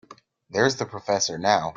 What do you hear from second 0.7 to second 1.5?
the professor